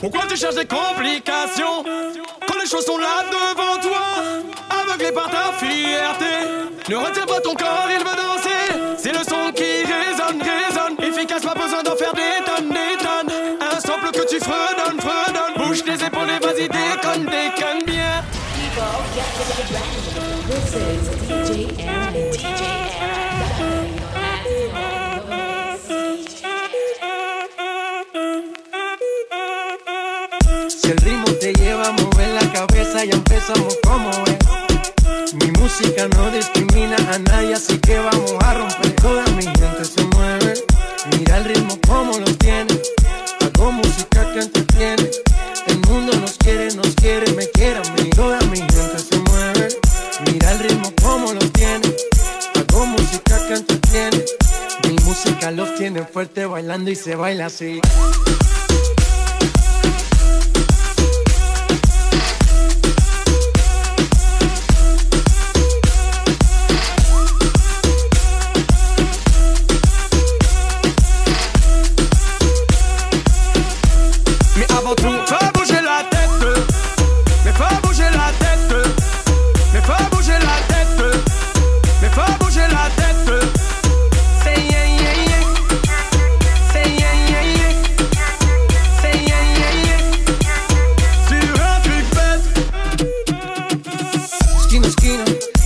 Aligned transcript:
Pourquoi 0.00 0.22
tu 0.28 0.36
cherches 0.36 0.54
des 0.54 0.66
complications 0.66 1.82
Quand 2.46 2.58
les 2.62 2.68
choses 2.68 2.84
sont 2.84 2.98
là 2.98 3.24
devant 3.30 3.80
toi? 3.80 4.00
Aveuglé 4.70 5.10
par 5.10 5.28
ta 5.28 5.52
fierté. 5.58 6.24
Ne 6.88 6.96
retire 6.96 7.26
pas 7.26 7.40
ton 7.40 7.54
corps, 7.54 7.88
il 7.90 7.98
veut 7.98 8.16
danser. 8.16 8.96
C'est 8.96 9.12
le 9.12 9.24
son 9.24 9.52
qui 9.52 9.82
résonne, 9.82 10.40
résonne. 10.40 10.96
Efficace, 11.02 11.42
pas 11.42 11.54
besoin 11.54 11.82
d'en 11.82 11.96
faire 11.96 12.12
des 12.14 12.44
tonnes, 12.44 12.68
des 12.68 12.96
tonnes. 12.98 13.34
Un 13.60 13.80
sample 13.80 14.12
que 14.12 14.26
tu 14.26 14.38
fredonnes 14.38 14.97
cabeza, 32.98 33.04
ya 33.04 33.14
empezamos 33.14 33.78
como 33.84 34.10
es. 34.10 35.34
Mi 35.34 35.50
música 35.52 36.08
no 36.08 36.30
discrimina 36.30 36.96
a 37.12 37.18
nadie, 37.18 37.54
así 37.54 37.78
que 37.78 37.98
vamos 37.98 38.34
a 38.40 38.54
romper. 38.54 38.92
Toda 38.96 39.24
mi 39.36 39.42
gente 39.42 39.84
se 39.84 40.02
mueve. 40.16 40.54
Mira 41.12 41.38
el 41.38 41.44
ritmo 41.44 41.78
como 41.86 42.18
lo 42.18 42.26
tiene. 42.36 42.80
Hago 43.40 43.72
música 43.72 44.32
que 44.32 44.40
entretiene. 44.40 45.10
El 45.66 45.78
mundo 45.88 46.16
nos 46.16 46.36
quiere, 46.38 46.74
nos 46.74 46.94
quiere, 46.94 47.32
me 47.34 47.46
quiere 47.50 47.78
a 47.78 47.92
mí. 47.92 48.10
Toda 48.10 48.40
mi 48.50 48.58
gente 48.58 48.98
se 48.98 49.18
mueve. 49.18 49.68
Mira 50.26 50.52
el 50.52 50.58
ritmo 50.60 50.92
como 51.02 51.32
lo 51.32 51.50
tiene. 51.50 51.94
Hago 52.54 52.86
música 52.86 53.38
que 53.46 53.54
entretiene. 53.54 54.24
Mi 54.88 54.96
música 55.04 55.50
los 55.50 55.74
tiene 55.76 56.04
fuerte 56.04 56.46
bailando 56.46 56.90
y 56.90 56.96
se 56.96 57.14
baila 57.14 57.46
así. 57.46 57.80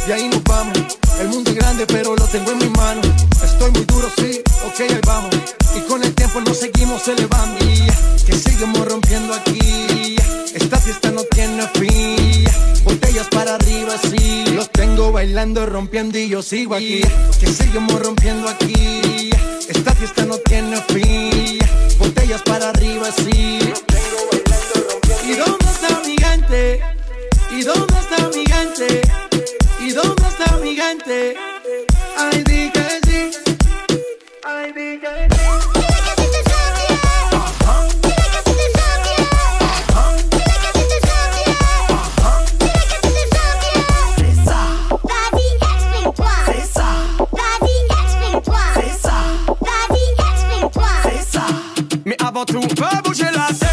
Y 0.06 0.10
ahí 0.10 0.28
nos 0.28 0.42
vamos. 0.44 0.98
El 1.20 1.28
mundo 1.28 1.50
es 1.50 1.56
grande, 1.56 1.86
pero 1.86 2.16
lo 2.16 2.24
tengo 2.26 2.50
en 2.50 2.58
mi 2.58 2.68
mano. 2.70 3.00
Estoy 3.44 3.70
muy 3.70 3.84
duro, 3.84 4.08
sí, 4.16 4.42
ok, 4.66 4.80
ahí 4.80 5.00
vamos. 5.06 5.30
Y 5.76 5.80
con 5.82 6.02
el 6.02 6.12
tiempo 6.14 6.40
nos 6.40 6.58
seguimos 6.58 7.06
elevando. 7.06 7.58
Que 8.26 8.32
seguimos 8.32 8.84
rompiendo 8.86 9.32
aquí. 9.34 10.16
Esta 10.54 10.78
fiesta 10.78 11.10
no 11.12 11.22
tiene 11.24 11.68
fin. 11.74 12.44
Botellas 12.84 13.28
para 13.28 13.54
arriba, 13.54 13.94
sí. 14.10 14.44
Los 14.54 14.70
tengo 14.70 15.12
bailando, 15.12 15.66
rompiendo 15.66 16.18
y 16.18 16.28
yo 16.28 16.42
sigo 16.42 16.74
aquí. 16.74 17.02
Que 17.38 17.46
seguimos 17.46 18.00
rompiendo 18.02 18.48
aquí. 18.48 19.30
Esta 19.68 19.94
fiesta 19.94 20.24
no 20.24 20.38
tiene 20.38 20.82
fin. 20.88 21.58
Botellas 21.98 22.42
para 22.42 22.70
arriba, 22.70 23.08
sí. 23.24 23.60
¿Y 25.24 25.32
dónde 25.34 25.64
está 25.64 26.00
mi 26.04 26.16
gente? 26.18 27.01
¿Y 27.52 27.62
dónde 27.62 27.94
está 27.98 28.28
mi 28.34 28.44
gente? 28.46 29.02
¿Y 29.80 29.92
dónde 29.92 30.22
está 30.28 30.56
mi 30.56 30.74
gente? 30.74 31.36
Ay, 32.18 32.42
di 32.44 32.70
que 32.70 32.88
sí. 33.06 33.30
Ay, 34.44 34.72
di 34.72 34.98
que 35.00 35.28
sí. 35.30 36.52
Vas-y, 45.04 45.50
explique-toi. 45.66 46.30
C'est 46.46 46.68
ça, 46.78 46.90
Vas-y, 47.36 47.78
explique-toi. 48.04 48.62
c'est 48.76 49.02
ça, 49.08 49.14
Vas-y, 49.60 50.06
explique-toi. 50.32 50.88
c'est 51.04 51.38
ça. 51.38 51.46
Mais 52.04 52.16
avant 52.24 52.44
tout, 52.44 52.62
fais 52.62 53.02
bouger 53.04 53.24
la 53.34 53.46
tête. 53.54 53.71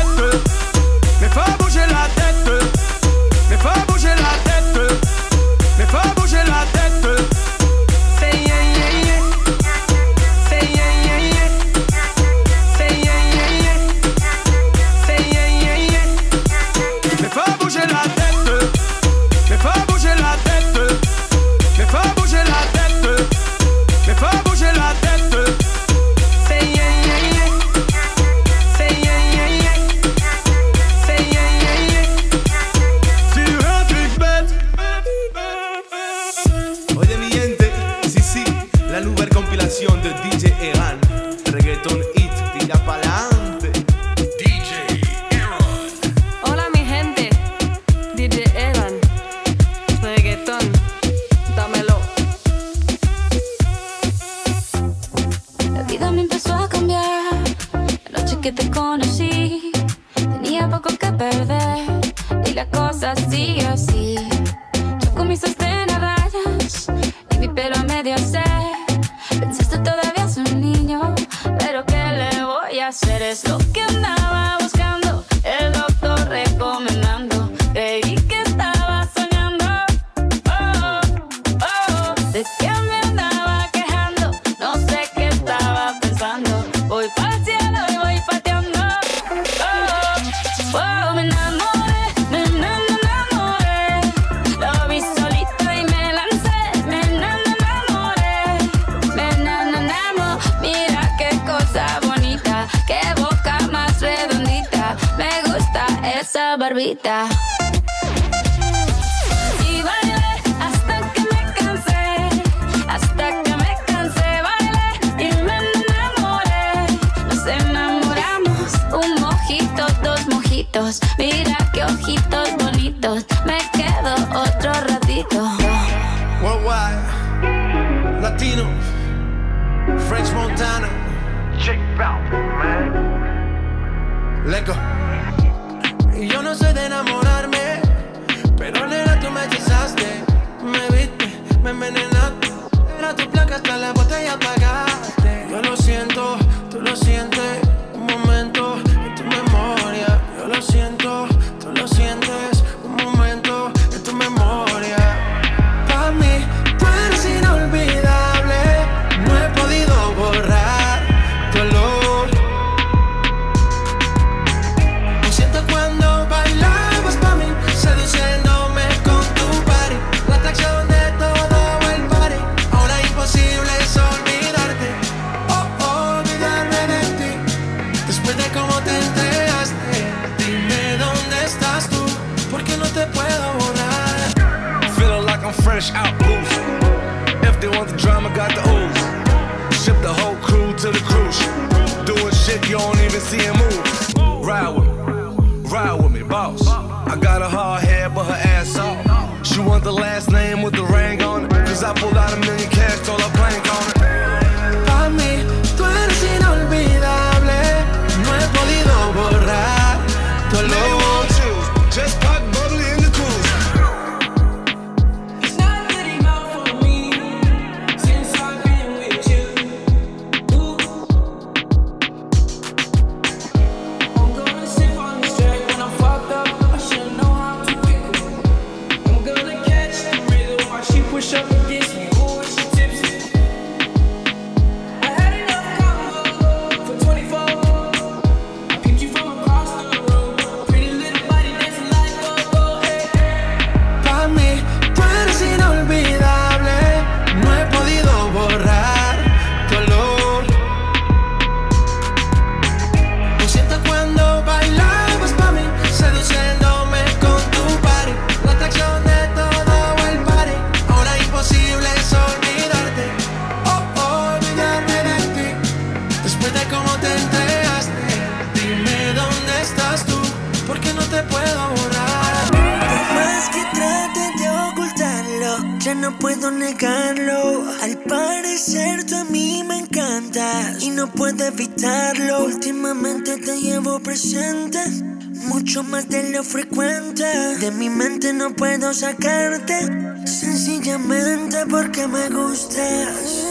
sacarte 288.93 289.79
sencillamente 290.25 291.65
porque 291.67 292.07
me 292.07 292.29
gustas. 292.29 293.45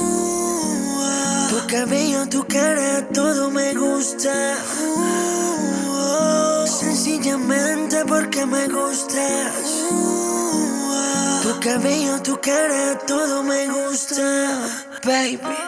Tu 1.50 1.66
cabello, 1.66 2.28
tu 2.28 2.44
cara, 2.46 3.06
todo 3.12 3.50
me 3.50 3.74
gusta. 3.74 4.56
Sencillamente 6.66 8.04
porque 8.06 8.46
me 8.46 8.68
gustas. 8.68 9.52
Tu 11.42 11.60
cabello, 11.60 12.22
tu 12.22 12.40
cara, 12.40 12.98
todo 13.06 13.42
me 13.42 13.66
gusta, 13.68 14.22
baby. 15.04 15.67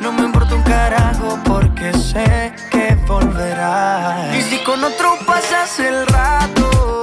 No 0.00 0.12
me 0.12 0.22
importa 0.22 0.54
un 0.54 0.62
carajo 0.62 1.38
porque 1.44 1.92
sé 1.94 2.52
que 2.70 2.94
volverás. 3.06 4.36
Y 4.36 4.42
si 4.42 4.58
con 4.64 4.84
otro 4.84 5.16
pasas 5.26 5.78
el 5.80 6.06
rato, 6.06 7.02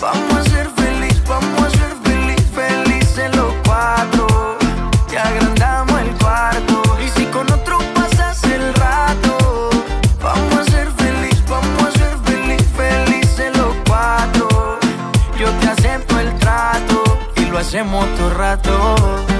vamos 0.00 0.36
a 0.36 0.44
ser 0.50 0.68
feliz, 0.70 1.22
vamos 1.28 1.62
a 1.62 1.70
ser 1.70 1.94
feliz, 2.02 2.42
felices 2.52 3.36
los 3.36 3.54
cuatro. 3.64 4.26
Te 5.08 5.18
agrandamos 5.18 6.00
el 6.00 6.10
cuarto. 6.18 6.82
Y 7.04 7.08
si 7.18 7.26
con 7.26 7.50
otro 7.52 7.78
pasas 7.94 8.42
el 8.44 8.74
rato, 8.74 9.70
vamos 10.22 10.58
a 10.58 10.64
ser 10.64 10.90
feliz, 10.92 11.42
vamos 11.48 11.84
a 11.84 11.98
ser 11.98 12.16
feliz, 12.24 12.66
felices 12.76 13.56
los 13.56 13.74
cuatro. 13.86 14.78
Yo 15.38 15.50
te 15.60 15.68
acepto 15.68 16.18
el 16.18 16.36
trato 16.38 17.02
y 17.36 17.44
lo 17.46 17.58
hacemos 17.58 18.06
todo 18.16 18.30
rato. 18.30 19.39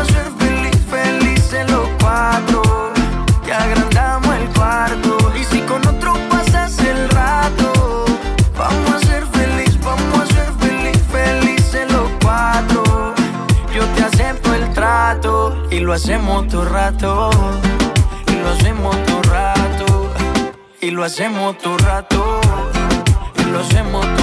hacemos 16.03 16.47
todo 16.47 16.65
rato. 16.65 17.29
Y 18.27 18.35
lo 18.41 18.49
hacemos 18.49 19.05
todo 19.05 19.21
rato. 19.21 20.13
Y 20.81 20.89
lo 20.89 21.03
hacemos 21.03 21.57
todo 21.59 21.77
rato. 21.77 22.41
Y 23.37 23.43
lo 23.51 23.59
hacemos 23.59 24.01
todo 24.15 24.20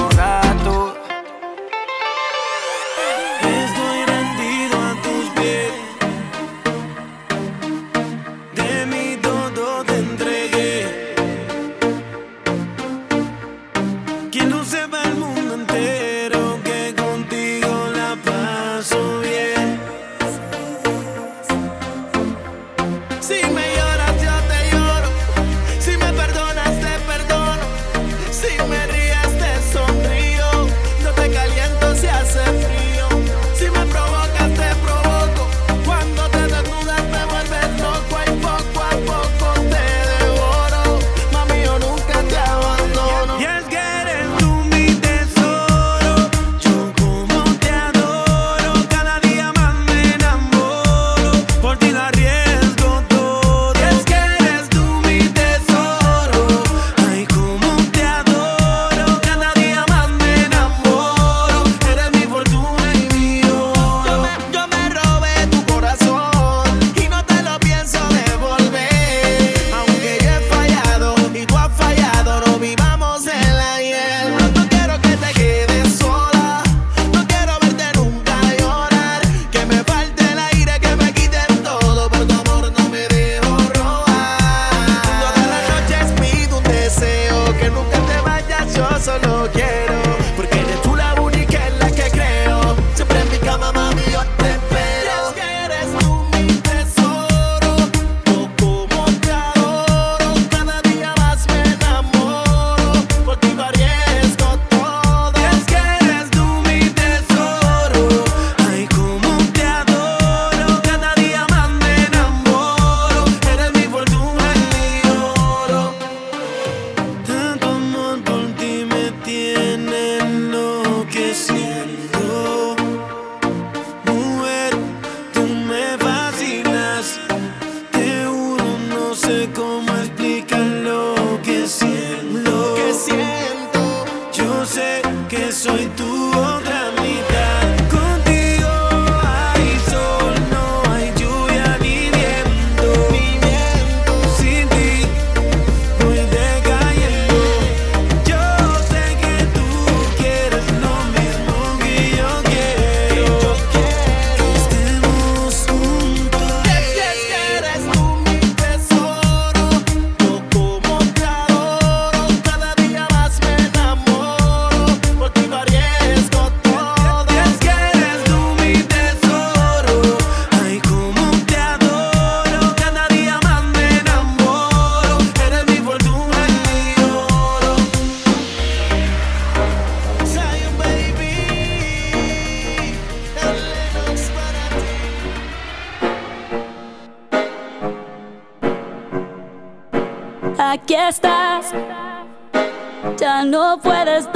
no 193.69 193.77
puedes 193.77 194.33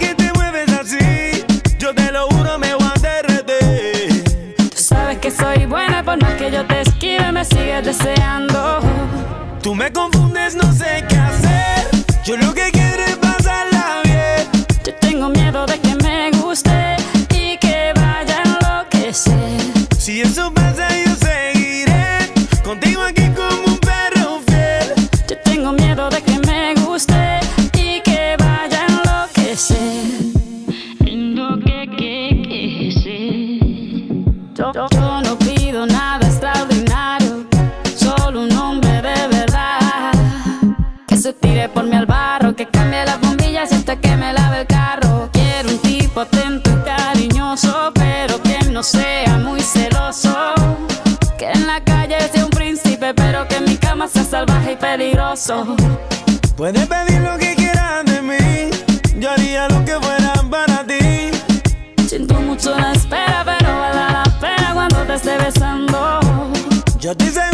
que 0.00 0.14
te 0.14 0.32
mueves 0.32 0.72
así, 0.72 1.44
yo 1.78 1.94
te 1.94 2.10
lo 2.10 2.26
juro, 2.28 2.58
me 2.58 2.74
voy 2.74 2.90
a 2.94 2.98
derretir. 2.98 4.24
Tú 4.56 4.82
sabes 4.82 5.18
que 5.18 5.30
soy 5.30 5.66
buena, 5.66 6.02
por 6.02 6.20
más 6.20 6.34
que 6.34 6.50
yo 6.50 6.66
te 6.66 6.80
esquive, 6.80 7.30
me 7.30 7.44
sigues 7.44 7.84
deseando. 7.84 8.80
Tú 9.62 9.74
me 9.74 9.92
confundes, 9.92 10.56
no 10.56 10.72
sé 10.72 11.04
qué 11.08 11.16
hacer. 11.16 11.90
Yo 12.24 12.36
lo 12.36 12.52
que 12.54 12.70
quiero 12.72 12.79
Puedes 56.54 56.86
pedir 56.86 57.22
lo 57.22 57.38
que 57.38 57.54
quieras 57.56 58.04
de 58.04 58.20
mí, 58.20 58.70
yo 59.18 59.30
haría 59.30 59.68
lo 59.70 59.82
que 59.86 59.94
fuera 59.94 60.34
para 60.50 60.84
ti. 60.84 61.30
Siento 62.06 62.34
mucho 62.34 62.78
la 62.78 62.92
espera, 62.92 63.42
pero 63.46 63.80
vale 63.80 64.12
la 64.12 64.24
pena 64.38 64.74
cuando 64.74 64.98
te 65.06 65.14
esté 65.14 65.38
besando. 65.38 66.20
Yo 66.98 67.16
te 67.16 67.49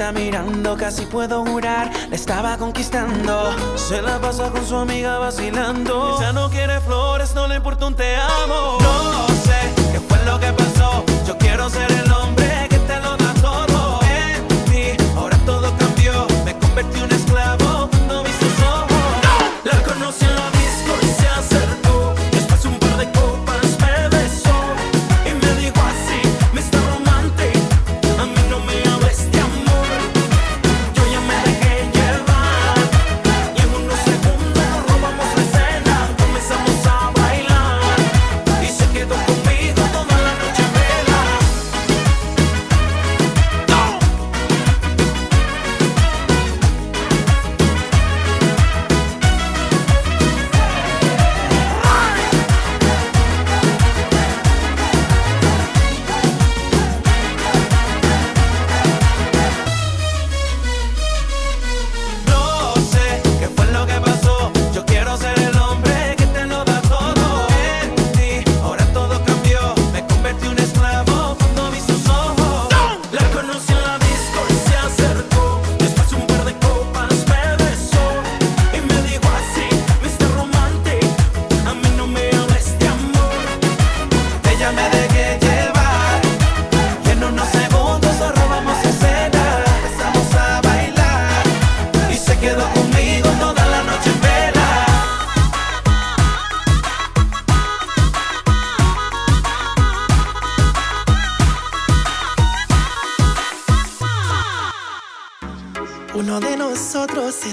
mirando, 0.00 0.76
casi 0.78 1.04
puedo 1.04 1.44
jurar, 1.44 1.90
la 2.08 2.16
estaba 2.16 2.56
conquistando. 2.56 3.54
Se 3.76 4.00
la 4.00 4.18
pasa 4.18 4.50
con 4.50 4.66
su 4.66 4.74
amiga 4.76 5.18
vacilando. 5.18 6.16
Ella 6.18 6.32
no 6.32 6.48
quiere 6.48 6.80
flores, 6.80 7.34
no 7.34 7.46
le 7.46 7.56
importa 7.56 7.86
un 7.86 7.94
te 7.94 8.16
amo. 8.16 8.78
No 8.80 9.26
sé 9.44 9.60
qué 9.92 10.00
fue 10.00 10.24
lo 10.24 10.40
que 10.40 10.52
pasó, 10.54 11.04
yo 11.26 11.36
quiero 11.36 11.68
ser 11.68 11.90
el 11.92 12.09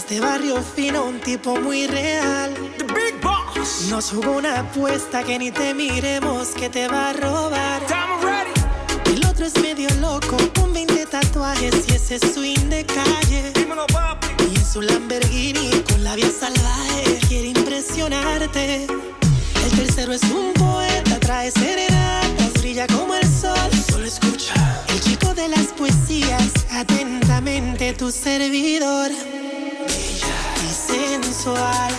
Este 0.10 0.22
barrio 0.22 0.63
fino, 0.63 1.04
un 1.04 1.20
tipo 1.20 1.60
muy 1.60 1.86
real. 1.86 2.54
The 2.78 2.86
Big 2.86 3.22
Boss. 3.22 3.89
Nos 3.89 4.10
jugó 4.12 4.38
una 4.38 4.62
apuesta 4.62 5.22
que 5.22 5.38
ni 5.38 5.52
te 5.52 5.74
miremos, 5.74 6.48
que 6.52 6.70
te 6.70 6.88
va 6.88 7.10
a 7.10 7.13
robar. 7.13 7.82
El 9.06 9.26
otro 9.26 9.46
es 9.46 9.62
medio 9.62 9.89
loco, 10.00 10.38
un 10.63 10.72
20 10.72 11.08
tatuajes 11.08 11.74
y 11.89 11.96
ese 11.96 12.20
swing 12.20 12.70
de 12.70 12.86
calle. 12.86 13.52
Y 14.50 14.56
en 14.56 14.65
su 14.65 14.82
Lamborghini 14.82 15.72
con 15.91 16.02
labia 16.06 16.32
salvaje 16.32 17.20
quiere 17.28 17.50
impresionarte. 17.50 18.86
El 18.86 19.72
tercero 19.76 20.13
es 20.13 20.24
un 20.24 20.54
poeta, 20.54 21.20
trae 21.20 21.52
serenatas, 21.52 22.54
brilla 22.62 22.88
como 22.88 23.13
el 23.13 23.28
sol. 23.28 23.70
Solo 23.91 24.06
escucha. 24.06 24.86
El 24.88 25.02
chico 25.02 25.34
de 25.34 25.50
las 25.50 25.67
poesías, 25.78 26.54
atentamente 26.72 27.91
tu 27.91 28.10
servidor. 28.10 29.12
Sensual, 30.98 31.94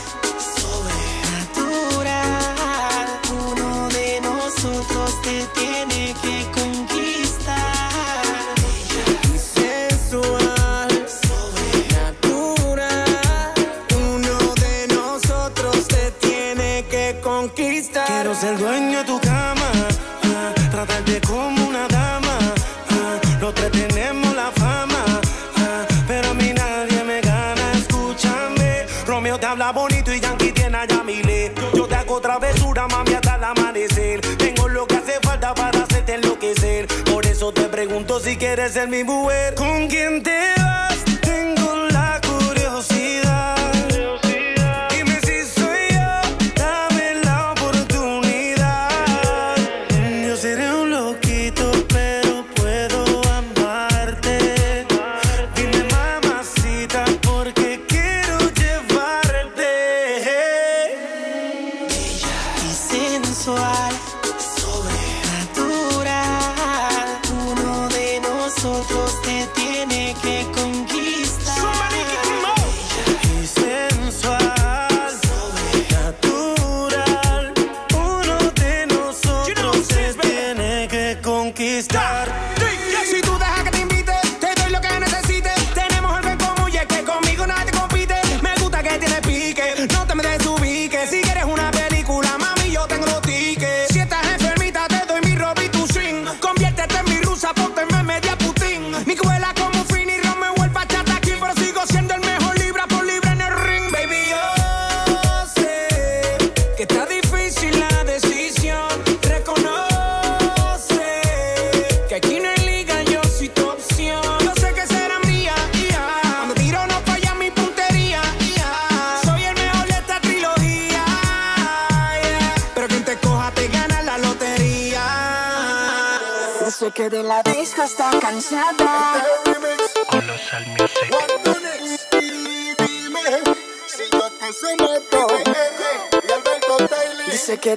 sobrenatural. 0.57 3.07
Uno 3.47 3.71
de 3.91 4.21
nosotros 4.21 5.23
te 5.23 5.47
tiene 5.55 6.13
que 6.21 6.45
conquistar. 6.59 8.57
sensual, 9.55 10.91
sobrenatural. 11.29 13.55
Uno 13.95 14.37
de 14.65 14.77
nosotros 14.93 15.87
te 15.87 16.11
tiene 16.27 16.85
que 16.91 17.21
conquistar. 17.23 18.09
Quiero 18.09 18.35
ser 18.35 18.59
dueño 18.59 18.88
si 38.20 38.37
quieres 38.37 38.72
ser 38.72 38.88
mi 38.88 39.04
mujer. 39.04 39.54
¿Con 39.54 39.88
quién 39.88 40.22
te 40.22 40.58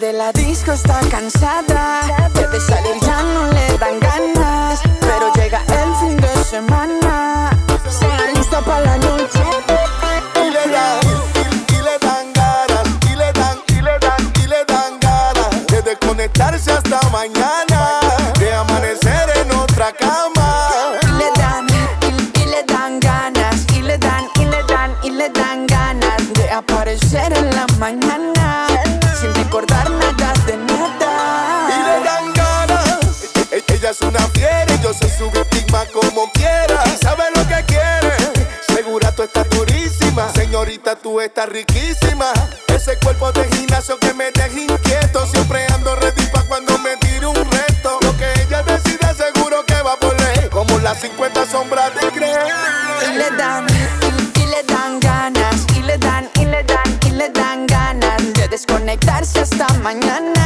de 0.02 0.14
la 0.14 0.32
disco 0.34 0.72
está 0.72 1.00
cansada. 1.12 2.02
De 2.34 2.60
salir 2.60 3.00
ya 3.02 3.22
no 3.22 3.48
le 3.54 3.78
dan 3.78 4.00
ganas. 4.00 4.82
Pero 5.00 5.32
llega 5.36 5.62
el 5.68 5.96
fin 5.96 6.18
de 6.18 6.44
semana. 6.44 7.52
Se 7.88 8.34
lista 8.34 8.62
para 8.62 8.82
la 8.82 8.98
noche. 8.98 9.81
Tú 40.95 41.21
estás 41.21 41.47
riquísima. 41.47 42.34
Ese 42.67 42.97
cuerpo 42.97 43.32
de 43.32 43.47
gimnasio 43.56 43.97
que 43.97 44.13
me 44.13 44.30
deja 44.32 44.60
inquieto. 44.60 45.25
Siempre 45.25 45.65
ando 45.73 45.95
ready 45.95 46.25
pa' 46.27 46.43
cuando 46.49 46.77
me 46.80 46.97
tire 46.97 47.25
un 47.27 47.36
reto. 47.36 47.97
Lo 48.01 48.15
que 48.17 48.30
ella 48.41 48.62
decida 48.63 49.13
seguro 49.13 49.65
que 49.65 49.82
va 49.82 49.95
por 49.97 50.19
ley. 50.19 50.49
Como 50.51 50.77
las 50.80 50.99
50 50.99 51.45
sombras 51.45 51.91
de 51.95 52.10
Grey. 52.12 52.34
Y 53.10 53.17
le 53.17 53.32
dan, 53.38 53.65
y 54.36 54.45
le 54.47 54.63
dan 54.63 54.99
ganas, 54.99 55.65
y 55.75 55.82
le 55.82 55.97
dan, 55.97 56.30
y 56.36 56.45
le 56.45 56.63
dan, 56.63 56.99
y 57.06 57.12
le 57.12 57.30
dan 57.30 57.67
ganas 57.67 58.34
de 58.34 58.47
desconectarse 58.49 59.39
hasta 59.39 59.67
mañana, 59.75 60.40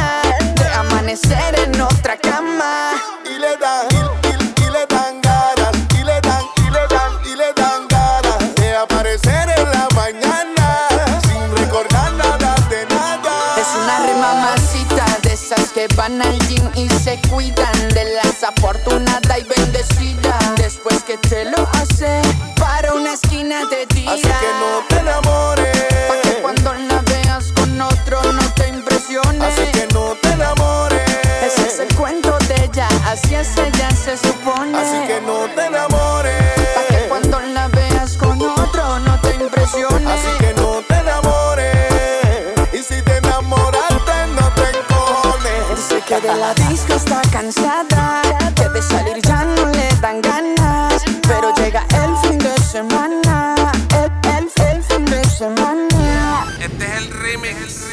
la 46.46 46.68
disco 46.68 46.94
está 46.94 47.22
cansada, 47.32 48.22
que 48.54 48.68
de 48.68 48.82
salir 48.82 49.20
ya 49.22 49.44
no 49.44 49.66
le 49.66 49.88
dan 50.00 50.20
ganas. 50.22 51.02
Pero 51.26 51.52
llega 51.56 51.84
el 52.04 52.16
fin 52.22 52.38
de 52.38 52.54
semana, 52.60 53.54
el, 54.00 54.10
el, 54.36 54.50
el 54.68 54.82
fin 54.82 55.04
de 55.04 55.24
semana. 55.24 56.46
Este 56.60 56.84
es 56.84 56.92
el 56.98 57.10
remix. 57.10 57.86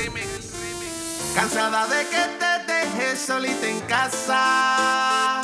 Cansada 1.35 1.87
de 1.87 2.07
que 2.07 2.23
te 2.41 2.71
dejes 2.71 3.19
solita 3.19 3.65
en 3.67 3.79
casa. 3.81 5.41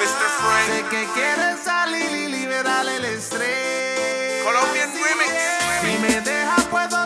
Mr. 0.00 0.28
Frank. 0.40 0.66
Sé 0.70 0.82
que 0.90 1.02
quieres 1.14 1.60
salir 1.64 2.10
y 2.10 2.28
liberar 2.28 2.86
el 2.86 3.04
estrés. 3.04 4.42
Colombian 4.42 4.90
Remix. 4.90 5.60
Si 5.82 5.98
me 5.98 6.20
dejas, 6.20 6.64
puedo 6.64 6.99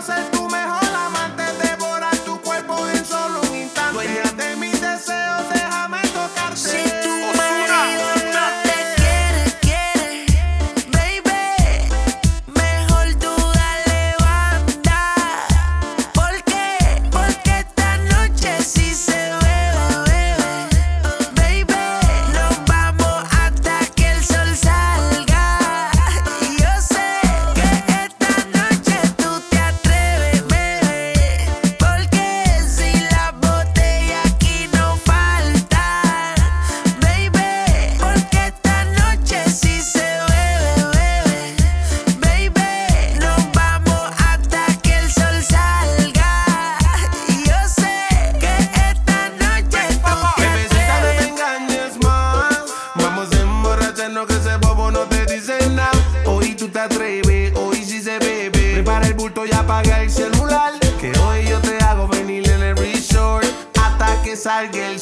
salga 64.44 64.90
el. 64.90 65.00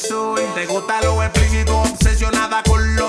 Te 0.55 0.65
gusta 0.67 1.01
lo 1.01 1.21
explícito, 1.21 1.77
obsesionada 1.79 2.63
con 2.63 2.95
lo 2.95 3.02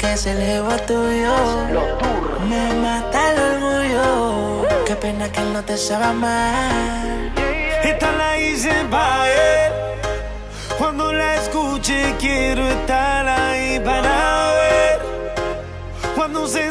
que 0.00 0.14
es 0.14 0.24
el 0.26 0.38
jeva 0.38 0.76
tuyo. 0.78 1.36
Me 2.48 2.74
mata 2.84 3.20
el 3.32 3.38
orgullo. 3.50 4.66
Qué 4.86 4.96
pena 4.96 5.30
que 5.30 5.42
no 5.42 5.62
te 5.62 5.76
sabe 5.76 6.12
mal. 6.14 7.32
Esta 7.82 8.10
la 8.12 8.38
hice 8.38 8.72
para 8.90 9.28
él. 9.28 9.72
Cuando 10.78 11.12
la 11.12 11.36
escuche, 11.36 12.14
quiero 12.18 12.66
estar 12.66 13.28
ahí 13.28 13.78
para 13.80 14.52
ver. 14.60 14.98
Cuando 16.16 16.46
se 16.48 16.66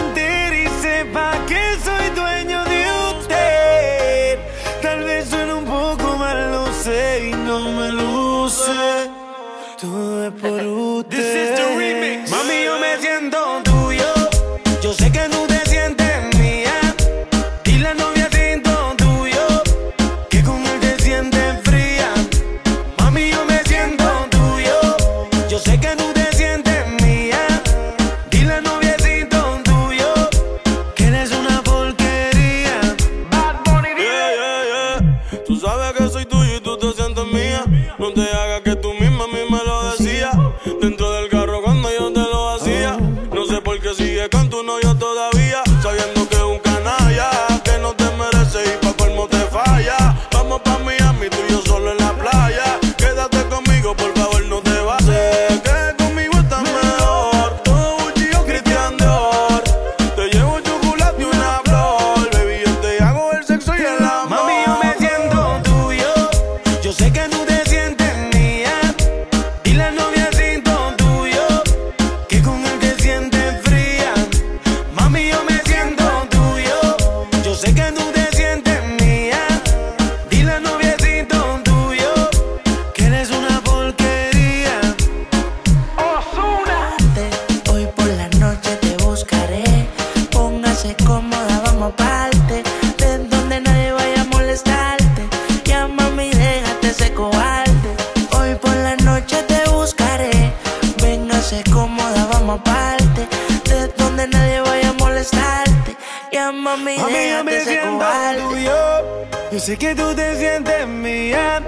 sé 109.69 109.77
que 109.77 109.93
tú 109.93 110.15
te 110.15 110.35
sientes 110.35 110.87
mía. 110.87 111.61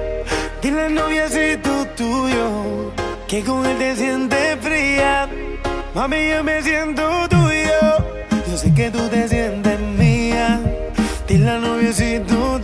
Dile 0.60 0.82
al 0.86 1.62
tú 1.62 1.86
tuyo 1.96 2.92
que 3.28 3.44
con 3.44 3.64
él 3.64 3.78
te 3.78 3.96
sientes 3.96 4.58
fría. 4.60 5.30
Mami, 5.94 6.30
yo 6.32 6.44
me 6.44 6.64
siento 6.64 7.04
tuyo. 7.30 7.82
Yo 8.48 8.58
sé 8.58 8.74
que 8.74 8.90
tú 8.90 9.08
te 9.08 9.28
sientes 9.28 9.80
mía. 9.80 10.60
Dile 11.28 11.52
al 11.52 11.62
noviacito 11.62 12.60
tuyo. 12.60 12.61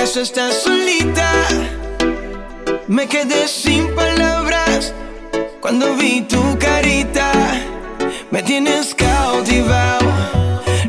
acaso 0.00 0.22
estás 0.22 0.62
solita? 0.62 1.30
Me 2.88 3.06
quedé 3.06 3.46
sin 3.46 3.94
palabras 3.94 4.94
cuando 5.60 5.94
vi 5.94 6.22
tu 6.22 6.58
carita. 6.58 7.30
Me 8.30 8.42
tienes 8.42 8.94
cautivado, 8.94 10.06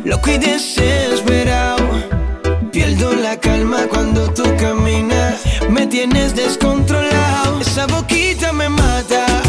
loco 0.06 0.30
y 0.32 0.38
desesperado. 0.38 1.90
Pierdo 2.72 3.12
la 3.12 3.38
calma 3.38 3.86
cuando 3.90 4.34
tú 4.34 4.44
caminas. 4.58 5.42
Me 5.70 5.88
tienes 5.88 6.34
descontrolado. 6.34 7.60
Esa 7.60 7.88
boquita 7.88 8.54
me 8.54 8.70
mata. 8.70 9.41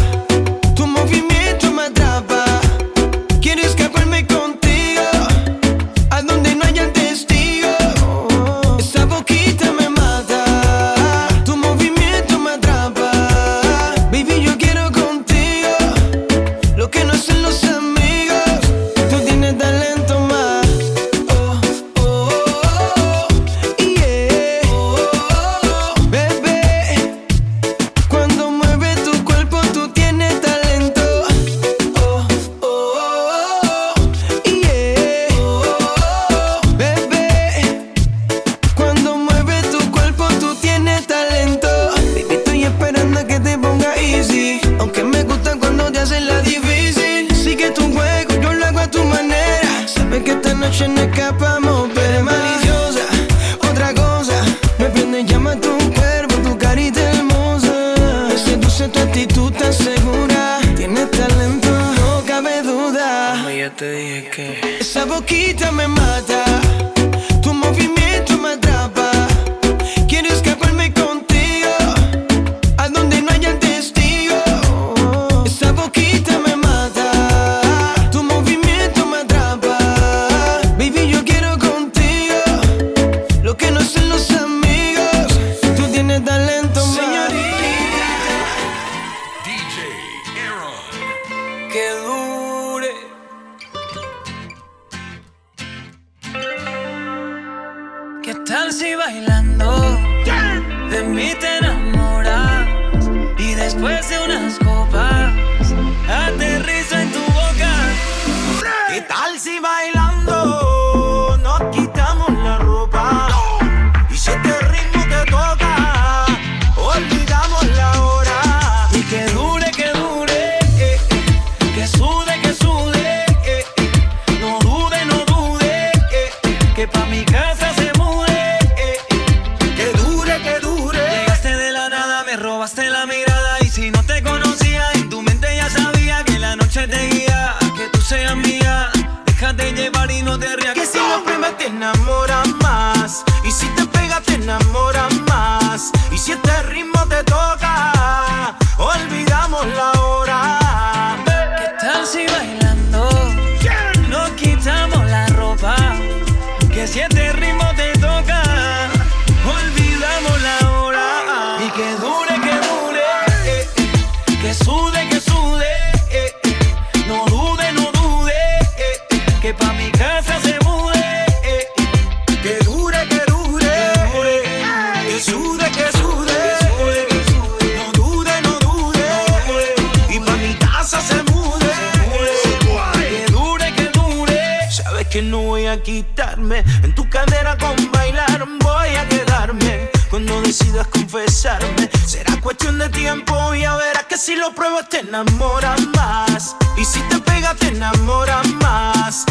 lo 194.53 194.55
pruebas 194.55 194.89
te 194.89 194.99
enamoras 194.99 195.81
más. 195.95 196.55
Y 196.77 196.85
si 196.85 196.99
te 197.09 197.19
pega 197.19 197.53
te 197.55 197.67
enamoras 197.67 198.47
más. 198.61 199.25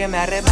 que 0.00 0.08
me 0.08 0.16
arrebata. 0.16 0.49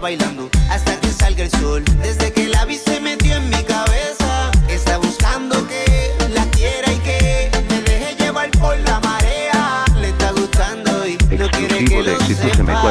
bailando 0.00 0.48
hasta 0.70 0.98
que 0.98 1.08
salga 1.08 1.44
el 1.44 1.50
sol. 1.50 1.84
Desde 2.02 2.32
que 2.32 2.48
la 2.48 2.64
vi 2.64 2.76
se 2.76 3.00
metió 3.00 3.36
en 3.36 3.50
mi 3.50 3.62
cabeza, 3.62 4.50
está 4.68 4.96
buscando 4.96 5.66
que 5.68 6.12
la 6.34 6.44
quiera 6.50 6.92
y 6.92 6.98
que 6.98 7.50
me 7.68 7.80
deje 7.82 8.16
llevar 8.16 8.50
por 8.52 8.78
la 8.78 9.00
marea. 9.00 9.84
Le 10.00 10.08
está 10.08 10.32
gustando 10.32 11.06
y 11.06 11.16
no 11.36 11.48
quiere 11.50 11.84
que 11.84 12.02
lo 12.02 12.18
sepa, 12.20 12.82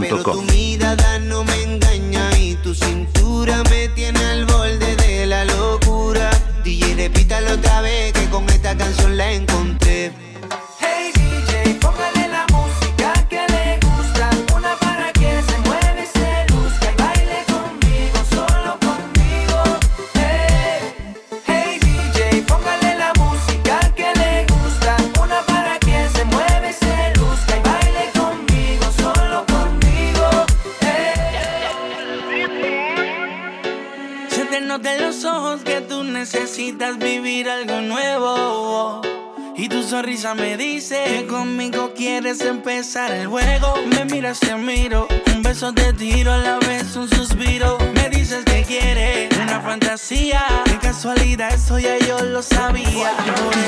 pero 0.00 0.22
tú 0.22 0.42
empezar 42.48 43.12
el 43.12 43.26
juego. 43.26 43.74
Me 43.86 44.04
miras, 44.04 44.40
te 44.40 44.54
miro, 44.56 45.06
un 45.34 45.42
beso 45.42 45.72
te 45.72 45.92
tiro, 45.92 46.32
a 46.32 46.38
la 46.38 46.58
vez 46.58 46.94
un 46.96 47.08
suspiro. 47.08 47.78
Me 47.94 48.08
dices 48.08 48.44
que 48.44 48.62
quieres 48.62 49.36
una 49.38 49.60
fantasía. 49.60 50.44
De 50.66 50.78
casualidad, 50.78 51.52
eso 51.54 51.78
ya 51.78 51.98
yo 51.98 52.18
lo 52.20 52.42
sabía. 52.42 53.12
Por 53.16 53.61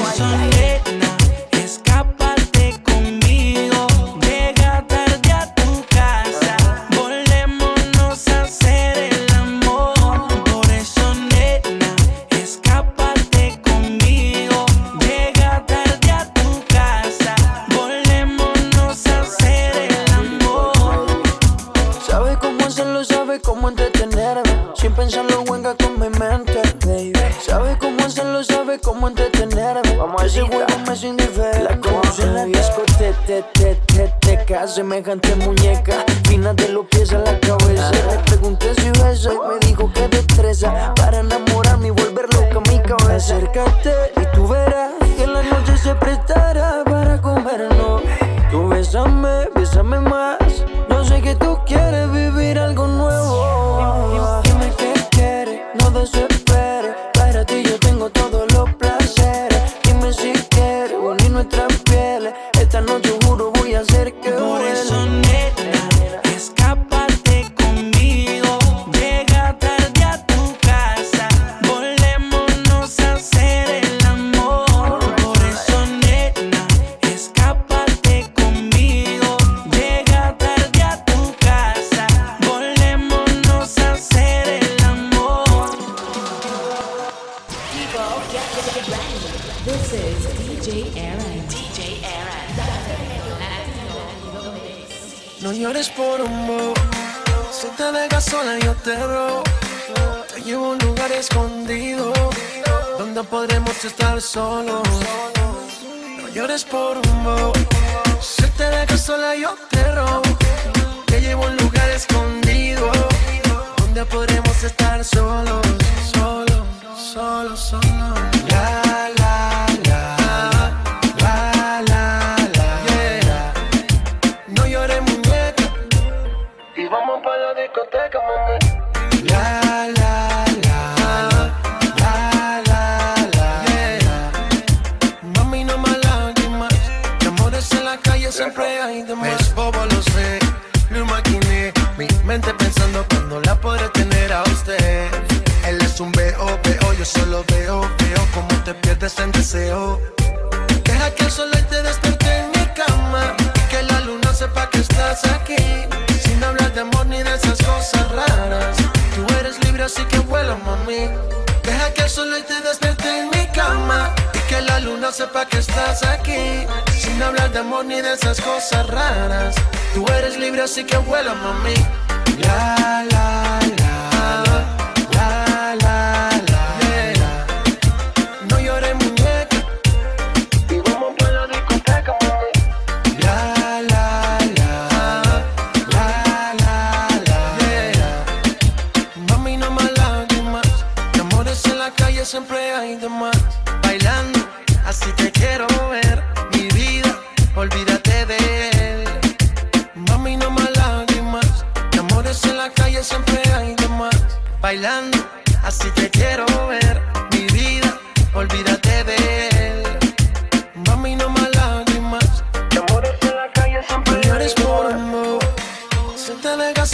cómo 23.54 23.68
entretenerme. 23.68 24.42
Sin 24.74 24.92
pensarlo, 24.92 25.44
juega 25.46 25.76
con 25.76 25.98
mi 26.00 26.08
mente, 26.18 26.60
baby. 26.84 27.12
Sabe 27.40 27.78
cómo 27.78 28.04
hacerlo, 28.04 28.42
sabe 28.42 28.80
cómo 28.80 29.08
entretenerme. 29.08 29.96
Vamos 29.96 30.22
a 30.22 30.26
ese 30.26 30.42
juego 30.42 30.66
me 30.86 30.92
es 30.92 31.04
indiferente. 31.04 31.62
La 31.62 31.80
conocí 31.80 32.22
en 32.22 32.34
la 32.34 32.44
discoteca, 32.46 33.16
te, 33.26 33.42
te, 33.54 33.74
te, 33.86 34.08
teca, 34.20 34.66
semejante 34.66 35.34
muñeca. 35.36 36.04
Fina 36.28 36.52
de 36.52 36.68
los 36.70 36.86
pies 36.86 37.12
a 37.12 37.18
la 37.18 37.38
cabeza. 37.38 37.92
Le 38.10 38.18
pregunté 38.24 38.74
si 38.74 38.90
besa 39.02 39.32
y 39.32 39.48
me 39.48 39.66
dijo 39.66 39.92
que 39.92 40.08
destreza. 40.08 40.92
Para 40.96 41.20
enamorarme 41.20 41.88
y 41.88 41.90
volver 41.90 42.26
loca 42.34 42.60
mi 42.70 42.80
cabeza. 42.80 43.36
Acércate 43.36 44.13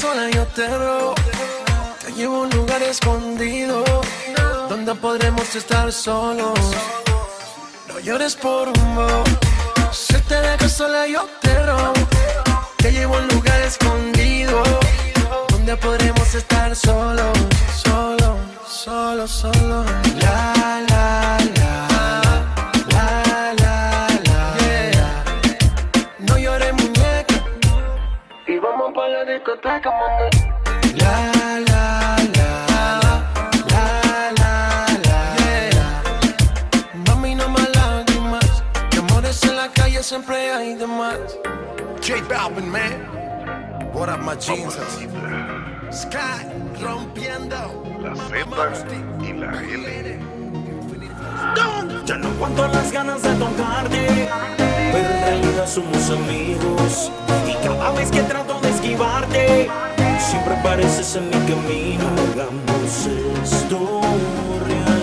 sola, 0.01 0.31
yo 0.31 0.47
te 0.47 0.67
robo. 0.67 1.15
Te 2.03 2.13
llevo 2.13 2.37
a 2.37 2.41
un 2.41 2.51
lugar 2.51 2.83
escondido 2.83 3.85
donde 4.69 4.95
podremos 4.95 5.55
estar 5.55 5.93
solos. 5.93 6.59
No 7.89 7.99
llores 8.01 8.35
por 8.35 8.69
un 8.69 8.95
bo. 8.97 9.25
Si 9.93 10.15
te 10.29 10.41
dejas 10.41 10.73
sola, 10.73 11.07
yo 11.07 11.27
te 11.43 11.55
robo. 11.67 11.93
Te 12.79 12.93
llevo 12.93 13.17
a 13.17 13.19
un 13.19 13.29
lugar 13.29 13.61
escondido 13.61 14.63
donde 15.51 15.77
podremos 15.77 16.35
estar 16.35 16.75
solos, 16.75 17.37
solo, 17.85 18.37
solo, 18.67 19.29
solo. 19.29 19.85
La. 20.23 20.55
La, 20.89 21.39
discoteca. 29.25 29.91
La, 30.97 31.61
la, 31.68 32.16
la. 32.35 32.51
La, 33.68 34.33
la, 34.39 34.87
la. 35.05 35.37
Yeah. 35.39 36.03
Mami, 37.07 37.35
no 37.35 37.49
más 37.49 37.68
lágrimas. 37.75 38.62
Amores 38.99 39.43
en 39.45 39.57
la 39.57 39.68
calle 39.68 40.03
siempre 40.03 40.53
hay 40.53 40.75
de 40.75 40.87
más. 40.87 41.18
J 42.07 42.23
Balvin, 42.29 42.71
man. 42.71 43.09
What 43.93 44.09
up, 44.09 44.21
my 44.23 44.35
jeans? 44.37 44.79
Sky 45.91 46.47
rompiendo. 46.81 47.85
La 48.01 48.14
Z 48.14 48.87
y 49.23 49.33
la 49.35 49.51
L. 49.62 50.39
Ya 52.05 52.16
no 52.16 52.28
aguanto 52.28 52.66
las 52.68 52.91
ganas 52.91 53.22
de 53.22 53.34
tocarte, 53.34 54.28
pero 54.93 55.09
en 55.11 55.20
realidad 55.22 55.66
somos 55.66 56.11
amigos. 56.11 57.12
Y 57.47 57.55
cada 57.64 57.93
vez 57.93 58.11
que 58.11 58.22
trato 58.22 58.59
de 58.61 58.70
esquivarte, 58.70 59.70
siempre 60.18 60.55
apareces 60.55 61.16
en 61.16 61.26
mi 61.26 61.38
camino. 61.47 62.05
Hagamos 62.32 63.07
esto 63.45 64.01
realidad. 64.66 65.01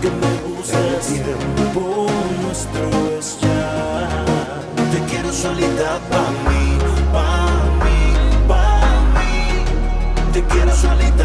que 0.00 0.10
me 0.10 0.32
gusta 0.48 0.78
el 0.78 1.00
tiempo 1.00 2.06
nuestro 2.42 2.84
es 3.18 3.38
ya. 3.40 4.08
Te 4.92 4.98
quiero 5.10 5.32
solita 5.32 6.00
pa' 6.10 6.30
mí, 6.46 6.78
pa' 7.12 7.46
mí, 7.82 7.98
pa' 8.48 9.00
mí. 9.14 10.32
Te 10.32 10.42
quiero 10.44 10.74
solita 10.74 11.15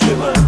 nos 0.00 0.47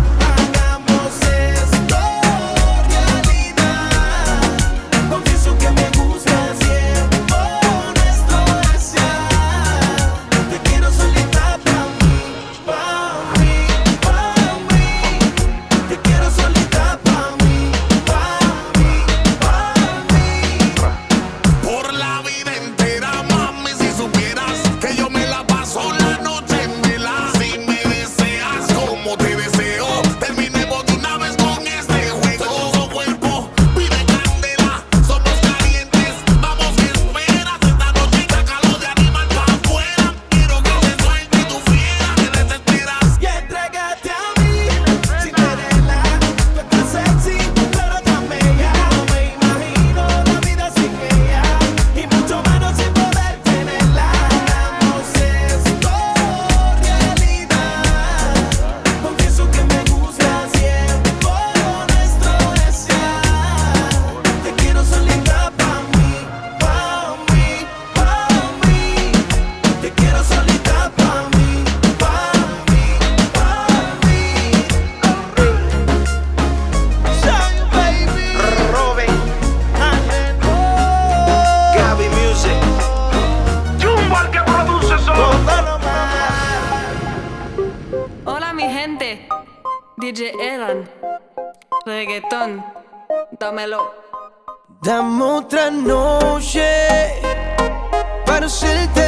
para 98.51 98.67
hacerte 98.67 99.00